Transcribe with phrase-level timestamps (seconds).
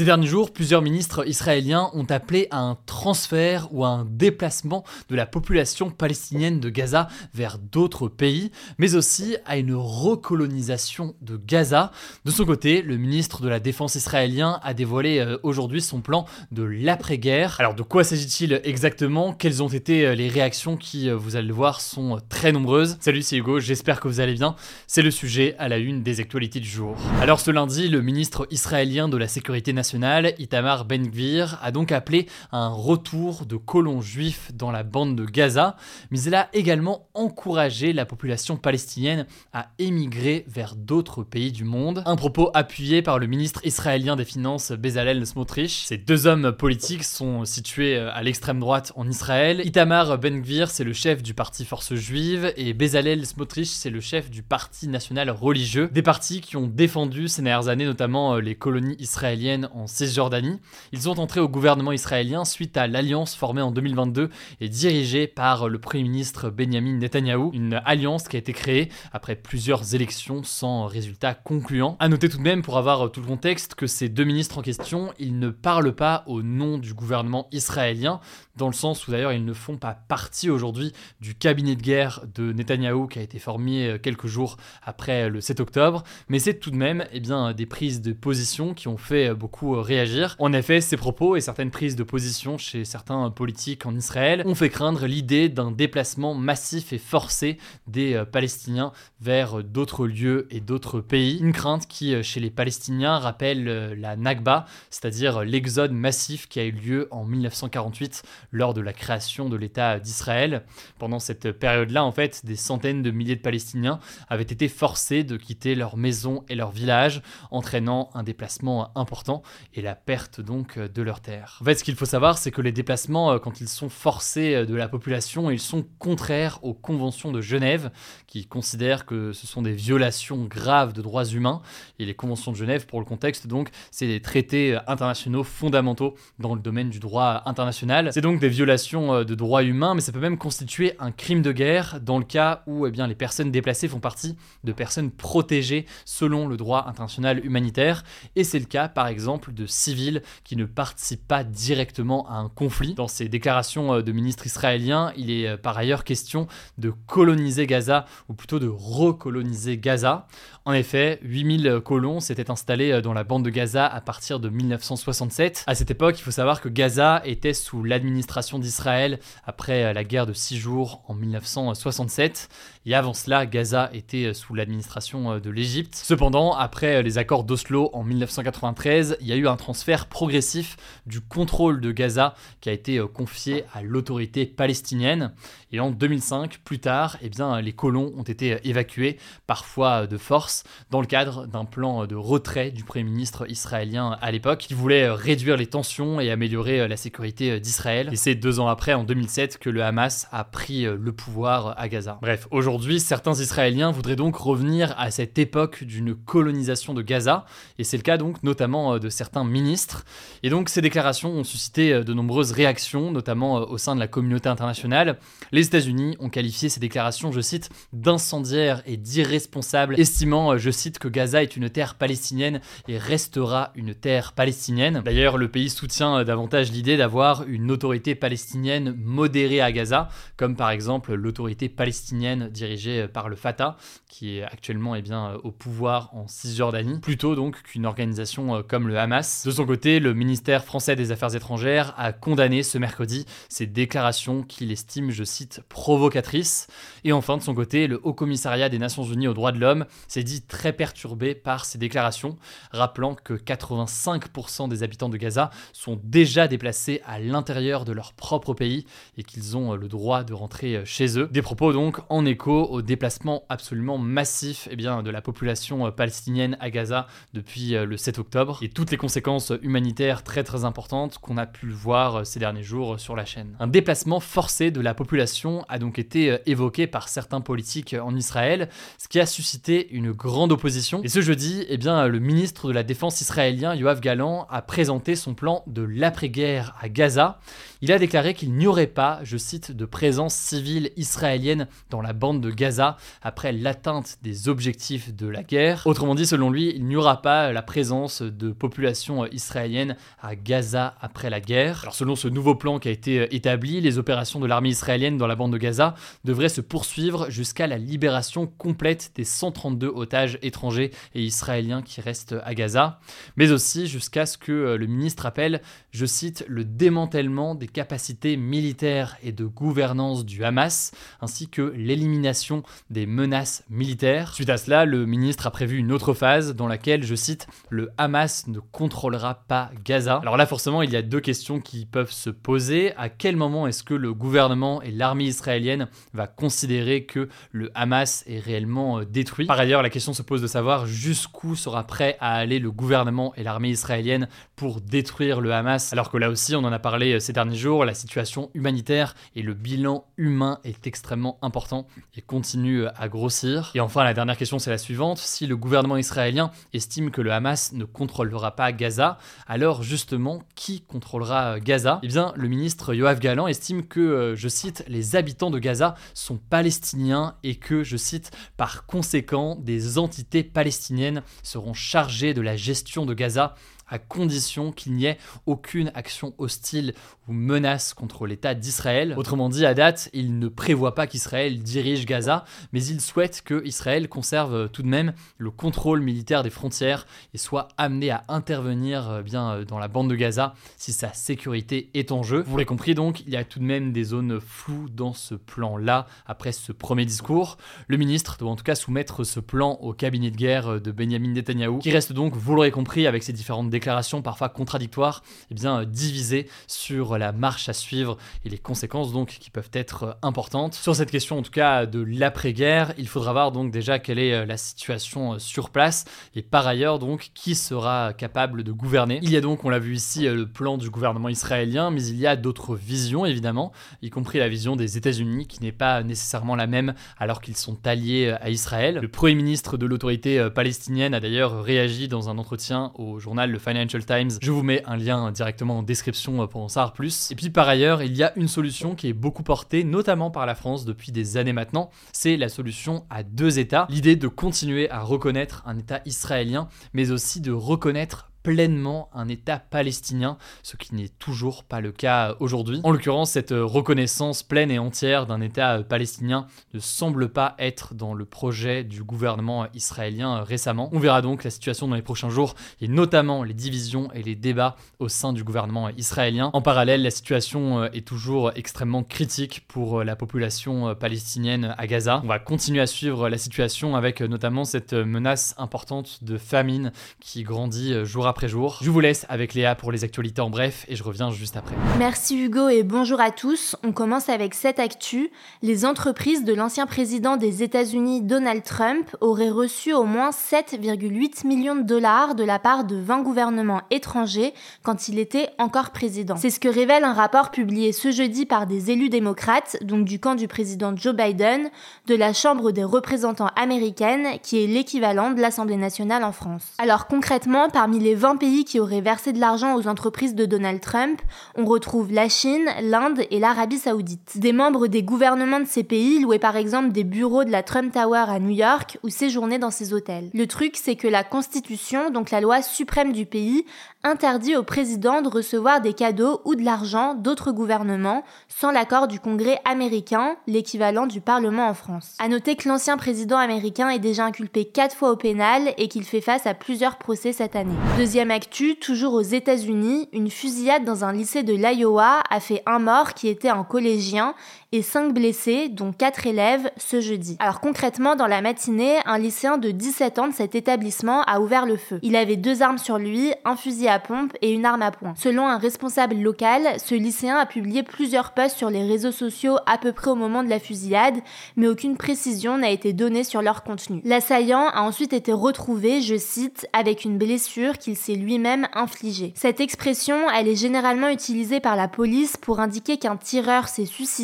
[0.00, 4.82] Ces derniers jours, plusieurs ministres israéliens ont appelé à un transfert ou à un déplacement
[5.10, 11.36] de la population palestinienne de Gaza vers d'autres pays, mais aussi à une recolonisation de
[11.36, 11.92] Gaza.
[12.24, 16.24] De son côté, le ministre de la Défense israélien a dévoilé euh, aujourd'hui son plan
[16.50, 17.56] de l'après-guerre.
[17.58, 19.34] Alors de quoi s'agit-il exactement?
[19.34, 22.96] Quelles ont été euh, les réactions qui, euh, vous allez le voir, sont très nombreuses?
[23.00, 24.56] Salut, c'est Hugo, j'espère que vous allez bien.
[24.86, 26.96] C'est le sujet à la une des actualités du jour.
[27.20, 29.89] Alors ce lundi, le ministre israélien de la Sécurité nationale,
[30.38, 35.24] Itamar Ben-Gvir, a donc appelé à un retour de colons juifs dans la bande de
[35.24, 35.76] Gaza,
[36.10, 42.02] mais il a également encouragé la population palestinienne à émigrer vers d'autres pays du monde.
[42.06, 45.84] Un propos appuyé par le ministre israélien des Finances Bezalel Smotrich.
[45.86, 49.62] Ces deux hommes politiques sont situés euh, à l'extrême droite en Israël.
[49.64, 54.30] Itamar Ben-Gvir, c'est le chef du parti Force juive, et Bezalel Smotrich, c'est le chef
[54.30, 55.88] du parti national religieux.
[55.92, 60.60] Des partis qui ont défendu ces dernières années notamment euh, les colonies israéliennes en Cisjordanie.
[60.92, 65.68] Ils sont entrés au gouvernement israélien suite à l'alliance formée en 2022 et dirigée par
[65.68, 70.86] le premier ministre Benjamin Netanyahou, une alliance qui a été créée après plusieurs élections sans
[70.86, 71.96] résultat concluant.
[71.98, 74.62] À noter tout de même pour avoir tout le contexte que ces deux ministres en
[74.62, 78.20] question, ils ne parlent pas au nom du gouvernement israélien,
[78.56, 82.22] dans le sens où d'ailleurs ils ne font pas partie aujourd'hui du cabinet de guerre
[82.34, 86.54] de Netanyahou qui a été formé euh, quelques jours après le 7 octobre, mais c'est
[86.54, 90.36] tout de même eh bien, des prises de position qui ont fait beaucoup euh, réagir.
[90.38, 94.54] En effet, ces propos et certaines prises de position chez certains politiques en Israël ont
[94.54, 100.60] fait craindre l'idée d'un déplacement massif et forcé des euh, Palestiniens vers d'autres lieux et
[100.60, 101.38] d'autres pays.
[101.40, 103.64] Une crainte qui, chez les Palestiniens, rappelle
[103.98, 109.48] la Nakba, c'est-à-dire l'exode massif qui a eu lieu en 1948 lors de la création
[109.48, 110.64] de l'État d'Israël.
[110.98, 115.36] Pendant cette période-là, en fait, des centaines de milliers de Palestiniens avaient été forcés de
[115.36, 119.42] quitter leur maison et leur village, entraînant un déplacement important
[119.74, 121.58] et la perte donc de leurs terres.
[121.60, 124.54] En fait, ce qu'il faut savoir, c'est que les déplacements, euh, quand ils sont forcés
[124.54, 127.90] euh, de la population, ils sont contraires aux conventions de Genève,
[128.26, 131.62] qui considèrent que ce sont des violations graves de droits humains.
[131.98, 136.14] Et les conventions de Genève, pour le contexte, donc, c'est des traités euh, internationaux fondamentaux
[136.38, 138.10] dans le domaine du droit international.
[138.12, 141.52] C'est donc des violations de droits humains, mais ça peut même constituer un crime de
[141.52, 145.86] guerre dans le cas où eh bien, les personnes déplacées font partie de personnes protégées
[146.04, 148.04] selon le droit international humanitaire.
[148.36, 152.48] Et c'est le cas, par exemple, de civils qui ne participent pas directement à un
[152.48, 152.94] conflit.
[152.94, 156.46] Dans ces déclarations euh, de ministres israéliens, il est euh, par ailleurs question
[156.76, 160.26] de coloniser Gaza, ou plutôt de recoloniser Gaza.
[160.66, 165.64] En effet, 8000 colons s'étaient installés dans la bande de Gaza à partir de 1967.
[165.66, 170.04] À cette époque, il faut savoir que Gaza était sous l'administration d'Israël après euh, la
[170.04, 172.48] guerre de six jours en 1967.
[172.86, 175.94] Et avant cela, Gaza était euh, sous l'administration euh, de l'Égypte.
[175.94, 180.76] Cependant, après les accords d'Oslo en 1993, il y a eu un transfert progressif
[181.06, 185.32] du contrôle de Gaza qui a été confié à l'autorité palestinienne.
[185.72, 190.64] Et en 2005, plus tard, eh bien, les colons ont été évacués, parfois de force,
[190.90, 195.08] dans le cadre d'un plan de retrait du Premier ministre israélien à l'époque, qui voulait
[195.10, 198.08] réduire les tensions et améliorer la sécurité d'Israël.
[198.12, 201.78] Et c'est deux ans après, en 2007, que le Hamas a pris euh, le pouvoir
[201.78, 202.18] à Gaza.
[202.20, 207.44] Bref, aujourd'hui, certains Israéliens voudraient donc revenir à cette époque d'une colonisation de Gaza,
[207.78, 210.04] et c'est le cas donc notamment euh, de certains ministres.
[210.42, 214.08] Et donc ces déclarations ont suscité euh, de nombreuses réactions, notamment au sein de la
[214.08, 215.18] communauté internationale.
[215.52, 221.08] Les États-Unis ont qualifié ces déclarations, je cite, d'incendiaires et d'irresponsables, estimant, je cite, que
[221.08, 225.02] Gaza est une terre palestinienne et restera une terre palestinienne.
[225.04, 230.70] D'ailleurs, le pays soutient davantage l'idée d'avoir une autorité palestinienne modérée à Gaza, comme par
[230.70, 233.76] exemple l'autorité palestinienne dirigée par le Fatah,
[234.06, 238.86] qui est actuellement eh bien, au pouvoir en Cisjordanie, plutôt donc qu'une organisation euh, comme
[238.86, 239.46] le Hamas.
[239.46, 244.42] De son côté, le ministère français des Affaires étrangères a condamné ce mercredi ces déclarations
[244.42, 246.66] qu'il estime, je cite, provocatrices.
[247.04, 249.86] Et enfin, de son côté, le Haut Commissariat des Nations Unies aux droits de l'homme
[250.06, 252.36] s'est dit très perturbé par ces déclarations,
[252.72, 258.52] rappelant que 85% des habitants de Gaza sont déjà déplacés à l'intérieur de leur propre
[258.52, 258.84] pays
[259.16, 261.28] et qu'ils ont euh, le droit de rentrer euh, chez eux.
[261.32, 265.90] Des propos donc en écho au déplacement absolument massif eh bien, de la population euh,
[265.90, 271.18] palestinienne à Gaza depuis le 7 octobre et toutes les conséquences humanitaires très très importantes
[271.18, 273.56] qu'on a pu voir ces derniers jours sur la chaîne.
[273.60, 278.68] Un déplacement forcé de la population a donc été évoqué par certains politiques en Israël,
[278.98, 281.02] ce qui a suscité une grande opposition.
[281.02, 285.16] Et ce jeudi, eh bien, le ministre de la Défense israélien Yoav Galan a présenté
[285.16, 287.38] son plan de l'après-guerre à Gaza.
[287.82, 292.12] Il a déclaré qu'il n'y aurait pas, je cite, de présence civile israélienne dans la
[292.12, 295.86] bande de Gaza après l'atteinte des objectifs de la guerre.
[295.86, 300.94] Autrement dit, selon lui, il n'y aura pas la présence de population israélienne à Gaza
[301.00, 301.80] après la guerre.
[301.84, 305.26] Alors selon ce nouveau plan qui a été établi, les opérations de l'armée israélienne dans
[305.26, 305.94] la bande de Gaza
[306.24, 312.36] devraient se poursuivre jusqu'à la libération complète des 132 otages étrangers et israéliens qui restent
[312.44, 313.00] à Gaza,
[313.36, 315.62] mais aussi jusqu'à ce que le ministre appelle,
[315.92, 322.62] je cite, le démantèlement des capacités militaires et de gouvernance du Hamas, ainsi que l'élimination
[322.90, 324.34] des menaces militaires.
[324.34, 327.90] Suite à cela, le ministre a prévu une autre phase dans laquelle, je cite, le
[327.98, 330.16] Hamas ne contrôlera pas Gaza.
[330.22, 332.94] Alors là, forcément, il y a deux questions qui peuvent se poser.
[332.96, 338.24] À quel moment est-ce que le gouvernement et l'armée israélienne va considérer que le Hamas
[338.26, 339.46] est réellement euh, détruit?
[339.46, 343.34] Par ailleurs, la question se pose de savoir jusqu'où sera prêt à aller le gouvernement
[343.36, 347.14] et l'armée israélienne pour détruire le Hamas, alors que là aussi, on en a parlé
[347.14, 351.86] euh, ces derniers la situation humanitaire et le bilan humain est extrêmement important
[352.16, 353.70] et continue euh, à grossir.
[353.74, 355.18] Et enfin, la dernière question, c'est la suivante.
[355.18, 360.80] Si le gouvernement israélien estime que le Hamas ne contrôlera pas Gaza, alors justement, qui
[360.80, 362.00] contrôlera euh, Gaza?
[362.02, 366.36] Eh bien, le ministre Yoav Galan estime que, je cite, les habitants de Gaza sont
[366.36, 373.06] palestiniens et que, je cite, par conséquent, des entités palestiniennes seront chargées de la gestion
[373.06, 373.54] de Gaza
[373.90, 376.94] à condition qu'il n'y ait aucune action hostile
[377.28, 379.14] ou menace contre l'État d'Israël.
[379.16, 383.64] Autrement dit, à date, il ne prévoit pas qu'Israël dirige Gaza, mais il souhaite que
[383.66, 389.10] Israël conserve tout de même le contrôle militaire des frontières et soit amené à intervenir
[389.10, 392.42] euh, bien euh, dans la bande de Gaza si sa sécurité est en jeu.
[392.46, 395.34] Vous l'avez compris donc, il y a tout de même des zones floues dans ce
[395.34, 397.58] plan-là après ce premier discours.
[397.88, 401.32] Le ministre doit en tout cas soumettre ce plan au cabinet de guerre de Benjamin
[401.32, 403.79] Netanyahu, qui reste donc, vous l'aurez compris, avec ses différentes déclarations
[404.22, 409.28] parfois contradictoires, eh bien, euh, divisées sur la marche à suivre et les conséquences donc
[409.40, 410.74] qui peuvent être euh, importantes.
[410.74, 414.34] Sur cette question en tout cas de l'après-guerre, il faudra voir donc déjà quelle est
[414.34, 416.04] euh, la situation sur place
[416.34, 419.20] et par ailleurs donc qui sera capable de gouverner.
[419.22, 422.16] Il y a donc, on l'a vu ici, le plan du gouvernement israélien, mais il
[422.16, 423.72] y a d'autres visions évidemment,
[424.02, 427.86] y compris la vision des États-Unis qui n'est pas nécessairement la même alors qu'ils sont
[427.86, 428.98] alliés à Israël.
[429.00, 433.58] Le premier ministre de l'autorité palestinienne a d'ailleurs réagi dans un entretien au journal Le
[433.70, 434.30] Financial Times.
[434.42, 437.30] Je vous mets un lien directement en description pour en savoir plus.
[437.30, 440.44] Et puis par ailleurs, il y a une solution qui est beaucoup portée, notamment par
[440.44, 443.86] la France depuis des années maintenant, c'est la solution à deux États.
[443.88, 449.58] L'idée de continuer à reconnaître un État israélien, mais aussi de reconnaître pleinement un État
[449.58, 452.80] palestinien, ce qui n'est toujours pas le cas aujourd'hui.
[452.84, 458.14] En l'occurrence, cette reconnaissance pleine et entière d'un État palestinien ne semble pas être dans
[458.14, 460.88] le projet du gouvernement israélien récemment.
[460.92, 464.34] On verra donc la situation dans les prochains jours et notamment les divisions et les
[464.34, 466.50] débats au sein du gouvernement israélien.
[466.52, 472.20] En parallèle, la situation est toujours extrêmement critique pour la population palestinienne à Gaza.
[472.24, 477.42] On va continuer à suivre la situation avec notamment cette menace importante de famine qui
[477.42, 478.78] grandit jour après jour.
[478.80, 481.74] Je vous laisse avec Léa pour les actualités en bref et je reviens juste après.
[481.98, 483.76] Merci Hugo et bonjour à tous.
[483.84, 485.30] On commence avec cette actu.
[485.62, 491.74] Les entreprises de l'ancien président des États-Unis Donald Trump auraient reçu au moins 7,8 millions
[491.74, 496.36] de dollars de la part de 20 gouvernements étrangers quand il était encore président.
[496.36, 500.20] C'est ce que révèle un rapport publié ce jeudi par des élus démocrates, donc du
[500.20, 501.68] camp du président Joe Biden,
[502.06, 506.62] de la Chambre des représentants américaine, qui est l'équivalent de l'Assemblée nationale en France.
[506.78, 510.82] Alors concrètement, parmi les 20 pays qui auraient versé de l'argent aux entreprises de Donald
[510.82, 511.22] Trump,
[511.56, 514.32] on retrouve la Chine, l'Inde et l'Arabie saoudite.
[514.36, 517.94] Des membres des gouvernements de ces pays louaient par exemple des bureaux de la Trump
[517.94, 520.28] Tower à New York ou séjournaient dans ces hôtels.
[520.34, 523.64] Le truc, c'est que la Constitution, donc la loi suprême du pays,
[524.02, 529.20] interdit au président de recevoir des cadeaux ou de l'argent d'autres gouvernements sans l'accord du
[529.20, 532.16] Congrès américain, l'équivalent du Parlement en France.
[532.18, 536.04] À noter que l'ancien président américain est déjà inculpé quatre fois au pénal et qu'il
[536.04, 537.74] fait face à plusieurs procès cette année.
[537.98, 542.78] Deuxième actu, toujours aux États-Unis, une fusillade dans un lycée de l'Iowa a fait un
[542.78, 544.34] mort qui était un collégien
[544.72, 547.36] et 5 blessés, dont 4 élèves, ce jeudi.
[547.40, 551.66] Alors concrètement, dans la matinée, un lycéen de 17 ans de cet établissement a ouvert
[551.66, 551.98] le feu.
[552.02, 555.14] Il avait deux armes sur lui, un fusil pompe et une arme à poing.
[555.16, 559.78] Selon un responsable local, ce lycéen a publié plusieurs posts sur les réseaux sociaux à
[559.78, 561.18] peu près au moment de la fusillade,
[561.56, 564.00] mais aucune précision n'a été donnée sur leur contenu.
[564.04, 569.32] L'assaillant a ensuite été retrouvé, je cite, avec une blessure qu'il s'est lui-même infligée.
[569.34, 574.20] Cette expression, elle est généralement utilisée par la police pour indiquer qu'un tireur s'est suicidé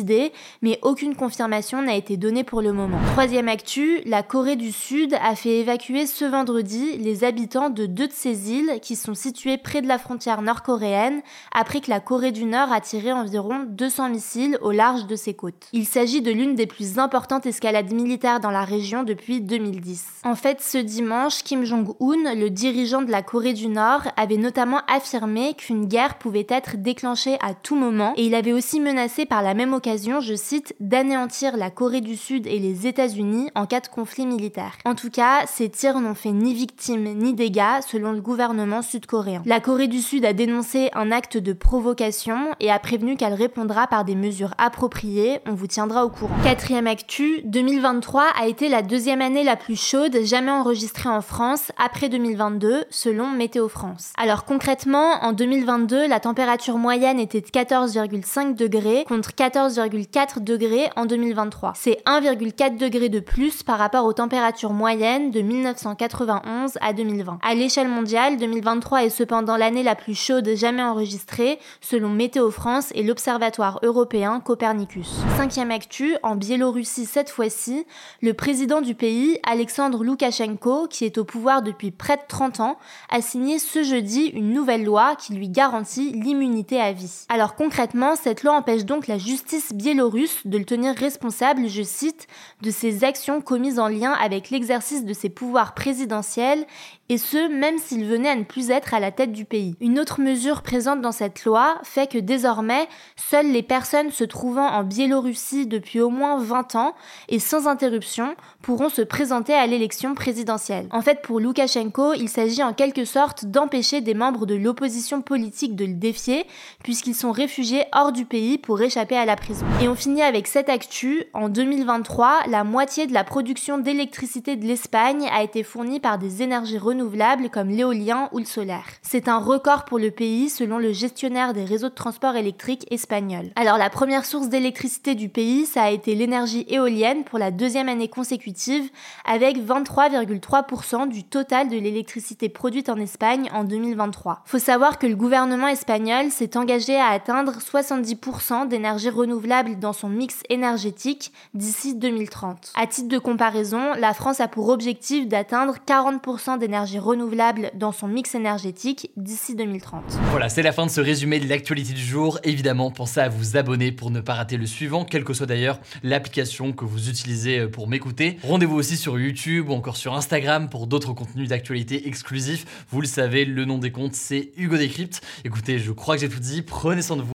[0.61, 2.99] mais aucune confirmation n'a été donnée pour le moment.
[3.11, 8.07] Troisième actu, la Corée du Sud a fait évacuer ce vendredi les habitants de deux
[8.07, 11.21] de ces îles qui sont situées près de la frontière nord-coréenne
[11.51, 15.33] après que la Corée du Nord a tiré environ 200 missiles au large de ses
[15.33, 15.67] côtes.
[15.73, 20.05] Il s'agit de l'une des plus importantes escalades militaires dans la région depuis 2010.
[20.23, 24.81] En fait, ce dimanche, Kim Jong-un, le dirigeant de la Corée du Nord, avait notamment
[24.87, 29.41] affirmé qu'une guerre pouvait être déclenchée à tout moment et il avait aussi menacé par
[29.41, 33.79] la même occasion, je cite, d'anéantir la Corée du Sud et les États-Unis en cas
[33.79, 34.77] de conflit militaire.
[34.85, 39.41] En tout cas, ces tirs n'ont fait ni victimes ni dégâts selon le gouvernement sud-coréen.
[39.47, 43.87] La Corée du Sud a dénoncé un acte de provocation et a prévenu qu'elle répondra
[43.87, 45.39] par des mesures appropriées.
[45.45, 46.35] On vous tiendra au courant.
[46.43, 51.71] Quatrième actu, 2023 a été la deuxième année la plus chaude jamais enregistrée en France
[51.77, 54.11] après 2022 selon Météo France.
[54.17, 61.05] Alors concrètement, en 2022, la température moyenne était de 14,5 degrés contre 14,4 degrés en
[61.05, 61.71] 2023.
[61.77, 67.39] C'est 1,4 degré de plus par rapport aux températures moyennes de 1991 à 2020.
[67.41, 72.91] À l'échelle mondiale, 2023 est cependant l'année la plus chaude jamais enregistrée selon Météo France
[72.95, 75.07] et l'Observatoire européen Copernicus.
[75.37, 77.85] Cinquième actu, en Biélorussie cette fois-ci,
[78.21, 82.77] le président du pays, Alexandre Loukachenko, qui est au pouvoir depuis près de 30 ans,
[83.09, 87.25] a signé ce jeudi une nouvelle loi qui lui garantit l'immunité à vie.
[87.29, 92.27] Alors concrètement, cette loi empêche donc la justice biélorusse de le tenir responsable, je cite,
[92.61, 96.65] de ses actions commises en lien avec l'exercice de ses pouvoirs présidentiels
[97.09, 99.75] et ce, même s'il venait à ne plus être à la tête du pays.
[99.79, 104.67] Une autre mesure présente dans cette loi fait que désormais, seules les personnes se trouvant
[104.67, 106.95] en Biélorussie depuis au moins 20 ans
[107.29, 110.87] et sans interruption pourront se présenter à l'élection présidentielle.
[110.91, 115.75] En fait, pour Loukachenko, il s'agit en quelque sorte d'empêcher des membres de l'opposition politique
[115.75, 116.45] de le défier,
[116.83, 119.65] puisqu'ils sont réfugiés hors du pays pour échapper à la prison.
[119.81, 121.25] Et on finit avec cette actu.
[121.33, 126.41] En 2023, la moitié de la production d'électricité de l'Espagne a été fournie par des
[126.41, 128.85] énergies renouvelables comme l'éolien ou le solaire.
[129.25, 133.49] Un record pour le pays selon le gestionnaire des réseaux de transport électrique espagnol.
[133.55, 137.89] Alors la première source d'électricité du pays, ça a été l'énergie éolienne pour la deuxième
[137.89, 138.89] année consécutive
[139.25, 144.43] avec 23,3% du total de l'électricité produite en Espagne en 2023.
[144.45, 150.09] Faut savoir que le gouvernement espagnol s'est engagé à atteindre 70% d'énergie renouvelable dans son
[150.09, 152.73] mix énergétique d'ici 2030.
[152.75, 158.07] À titre de comparaison, la France a pour objectif d'atteindre 40% d'énergie renouvelable dans son
[158.07, 160.03] mix énergétique d'ici 2030.
[160.31, 162.39] Voilà, c'est la fin de ce résumé de l'actualité du jour.
[162.43, 165.79] Évidemment, pensez à vous abonner pour ne pas rater le suivant, quelle que soit d'ailleurs
[166.03, 168.37] l'application que vous utilisez euh, pour m'écouter.
[168.43, 172.85] Rendez-vous aussi sur YouTube ou encore sur Instagram pour d'autres contenus d'actualité exclusifs.
[172.89, 175.21] Vous le savez, le nom des comptes, c'est Hugo Décrypte.
[175.45, 176.61] Écoutez, je crois que j'ai tout dit.
[176.61, 177.31] Prenez soin de vous.